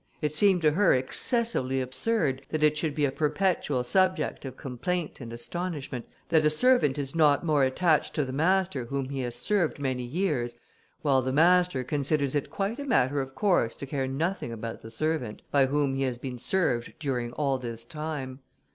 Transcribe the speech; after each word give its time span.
It 0.19 0.33
seemed 0.33 0.63
to 0.63 0.71
her 0.71 0.95
excessively 0.95 1.79
absurd 1.79 2.41
that 2.49 2.63
it 2.63 2.75
should 2.75 2.95
be 2.95 3.05
a 3.05 3.11
perpetual 3.11 3.83
subject 3.83 4.45
of 4.45 4.57
complaint 4.57 5.21
and 5.21 5.31
astonishment, 5.31 6.07
that 6.29 6.43
a 6.43 6.49
servant 6.49 6.97
is 6.97 7.15
not 7.15 7.45
more 7.45 7.63
attached 7.63 8.15
to 8.15 8.25
the 8.25 8.33
master 8.33 8.85
whom 8.85 9.09
he 9.09 9.19
has 9.19 9.35
served 9.35 9.77
many 9.77 10.01
years, 10.01 10.55
while 11.03 11.21
the 11.21 11.31
master 11.31 11.83
considers 11.83 12.33
it 12.33 12.49
quite 12.49 12.79
a 12.79 12.85
matter 12.85 13.21
of 13.21 13.35
course 13.35 13.75
to 13.75 13.85
care 13.85 14.07
nothing 14.07 14.51
about 14.51 14.81
the 14.81 14.89
servant, 14.89 15.43
by 15.51 15.67
whom 15.67 15.93
he 15.93 16.01
has 16.01 16.17
been 16.17 16.39
served 16.39 16.97
during 16.97 17.31
all 17.33 17.59
this 17.59 17.85
time. 17.85 18.39